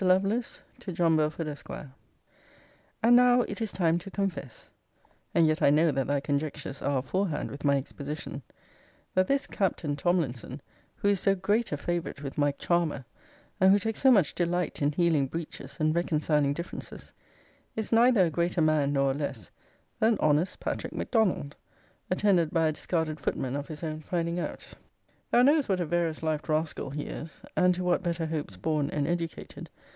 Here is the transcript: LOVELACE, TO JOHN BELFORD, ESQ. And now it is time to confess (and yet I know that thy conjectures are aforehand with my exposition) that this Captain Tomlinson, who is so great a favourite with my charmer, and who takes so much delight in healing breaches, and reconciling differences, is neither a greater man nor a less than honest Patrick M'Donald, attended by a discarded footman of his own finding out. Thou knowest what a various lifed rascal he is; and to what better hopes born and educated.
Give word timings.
LOVELACE, 0.03 0.63
TO 0.79 0.91
JOHN 0.91 1.15
BELFORD, 1.15 1.47
ESQ. 1.47 1.69
And 3.03 3.15
now 3.15 3.41
it 3.43 3.61
is 3.61 3.71
time 3.71 3.99
to 3.99 4.09
confess 4.09 4.71
(and 5.35 5.45
yet 5.45 5.61
I 5.61 5.69
know 5.69 5.91
that 5.91 6.07
thy 6.07 6.19
conjectures 6.19 6.81
are 6.81 6.97
aforehand 6.97 7.51
with 7.51 7.63
my 7.63 7.77
exposition) 7.77 8.41
that 9.13 9.27
this 9.27 9.45
Captain 9.45 9.95
Tomlinson, 9.95 10.59
who 10.95 11.07
is 11.09 11.19
so 11.19 11.35
great 11.35 11.71
a 11.71 11.77
favourite 11.77 12.23
with 12.23 12.35
my 12.35 12.51
charmer, 12.53 13.05
and 13.59 13.71
who 13.71 13.77
takes 13.77 14.01
so 14.01 14.09
much 14.11 14.33
delight 14.33 14.81
in 14.81 14.91
healing 14.91 15.27
breaches, 15.27 15.79
and 15.79 15.93
reconciling 15.93 16.53
differences, 16.53 17.13
is 17.75 17.91
neither 17.91 18.21
a 18.25 18.31
greater 18.31 18.61
man 18.61 18.93
nor 18.93 19.11
a 19.11 19.13
less 19.13 19.51
than 19.99 20.17
honest 20.19 20.59
Patrick 20.59 20.93
M'Donald, 20.93 21.53
attended 22.09 22.49
by 22.49 22.67
a 22.67 22.71
discarded 22.71 23.19
footman 23.19 23.55
of 23.55 23.67
his 23.67 23.83
own 23.83 23.99
finding 24.01 24.39
out. 24.39 24.67
Thou 25.29 25.43
knowest 25.43 25.69
what 25.69 25.79
a 25.79 25.85
various 25.85 26.21
lifed 26.23 26.49
rascal 26.49 26.89
he 26.89 27.03
is; 27.03 27.43
and 27.55 27.75
to 27.75 27.83
what 27.83 28.01
better 28.01 28.25
hopes 28.25 28.57
born 28.57 28.89
and 28.89 29.07
educated. 29.07 29.69